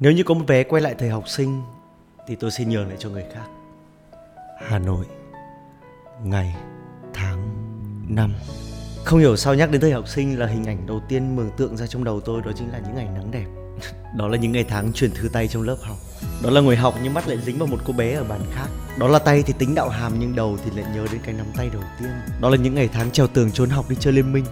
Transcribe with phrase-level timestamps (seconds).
[0.00, 1.62] Nếu như có một vé quay lại thời học sinh
[2.26, 3.46] thì tôi xin nhường lại cho người khác.
[4.66, 5.06] Hà Nội,
[6.24, 6.56] ngày,
[7.14, 7.48] tháng,
[8.08, 8.34] năm.
[9.04, 11.76] Không hiểu sao nhắc đến thời học sinh là hình ảnh đầu tiên mường tượng
[11.76, 13.46] ra trong đầu tôi đó chính là những ngày nắng đẹp.
[14.16, 15.96] Đó là những ngày tháng truyền thư tay trong lớp học.
[16.42, 18.66] Đó là ngồi học nhưng mắt lại dính vào một cô bé ở bàn khác.
[18.98, 21.46] Đó là tay thì tính đạo hàm nhưng đầu thì lại nhớ đến cái nắm
[21.56, 22.10] tay đầu tiên.
[22.40, 24.44] Đó là những ngày tháng trèo tường trốn học đi chơi liên minh.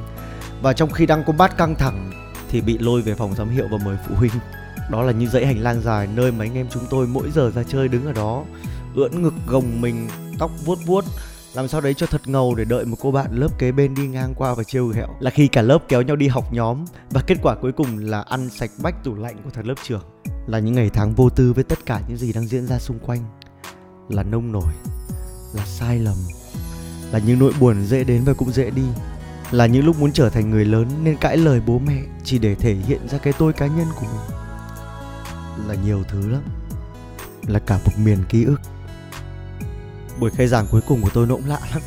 [0.62, 2.10] Và trong khi đang combat căng thẳng
[2.48, 4.32] thì bị lôi về phòng giám hiệu và mời phụ huynh.
[4.90, 7.50] Đó là những dãy hành lang dài nơi mà anh em chúng tôi mỗi giờ
[7.50, 8.44] ra chơi đứng ở đó,
[8.94, 10.08] ưỡn ngực gồng mình,
[10.38, 11.04] tóc vuốt vuốt,
[11.54, 14.06] làm sao đấy cho thật ngầu để đợi một cô bạn lớp kế bên đi
[14.06, 15.08] ngang qua và trêu ghẹo.
[15.20, 18.20] Là khi cả lớp kéo nhau đi học nhóm, và kết quả cuối cùng là
[18.20, 20.02] ăn sạch bách tủ lạnh của thằng lớp trưởng.
[20.46, 22.98] Là những ngày tháng vô tư với tất cả những gì đang diễn ra xung
[22.98, 23.24] quanh.
[24.08, 24.72] Là nông nổi,
[25.54, 26.16] là sai lầm,
[27.12, 28.84] là những nỗi buồn dễ đến và cũng dễ đi.
[29.50, 32.54] Là những lúc muốn trở thành người lớn nên cãi lời bố mẹ chỉ để
[32.54, 34.38] thể hiện ra cái tôi cá nhân của mình
[35.66, 36.42] là nhiều thứ lắm,
[37.46, 38.60] là cả một miền ký ức.
[40.20, 41.82] Buổi khai giảng cuối cùng của tôi nó cũng lạ lắm.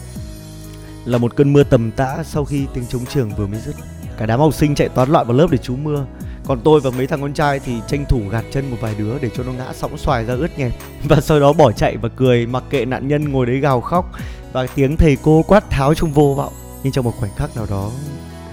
[1.06, 3.76] Là một cơn mưa tầm tã sau khi tiếng trống trường vừa mới dứt.
[4.18, 6.06] Cả đám học sinh chạy toán loạn vào lớp để trú mưa.
[6.46, 9.20] Còn tôi và mấy thằng con trai thì tranh thủ gạt chân một vài đứa
[9.22, 10.72] để cho nó ngã sóng xoài ra ướt nhẹp.
[11.04, 14.12] Và sau đó bỏ chạy và cười, mặc kệ nạn nhân ngồi đấy gào khóc
[14.54, 16.54] và tiếng thầy cô quát tháo trong vô vọng.
[16.84, 17.92] Nhưng trong một khoảnh khắc nào đó,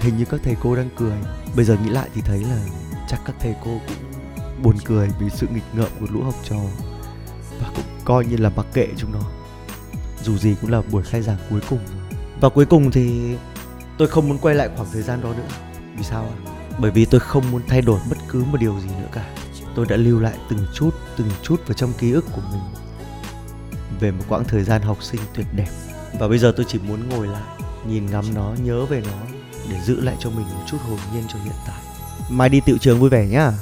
[0.01, 1.17] hình như các thầy cô đang cười.
[1.57, 2.59] Bây giờ nghĩ lại thì thấy là
[3.09, 4.12] chắc các thầy cô cũng
[4.63, 6.57] buồn cười vì sự nghịch ngợm của lũ học trò.
[7.61, 9.21] Và cũng coi như là mặc kệ chúng nó.
[10.25, 11.79] Dù gì cũng là buổi khai giảng cuối cùng.
[12.41, 13.37] Và cuối cùng thì
[13.99, 15.49] tôi không muốn quay lại khoảng thời gian đó nữa.
[15.97, 16.37] Vì sao ạ?
[16.79, 19.35] Bởi vì tôi không muốn thay đổi bất cứ một điều gì nữa cả.
[19.75, 22.63] Tôi đã lưu lại từng chút từng chút vào trong ký ức của mình
[24.01, 25.69] về một quãng thời gian học sinh tuyệt đẹp.
[26.19, 27.43] Và bây giờ tôi chỉ muốn ngồi lại,
[27.87, 29.19] nhìn ngắm nó, nhớ về nó,
[29.71, 31.81] để giữ lại cho mình một chút hồn nhiên cho hiện tại.
[32.31, 33.53] Mai đi tiệu trường vui vẻ nhá.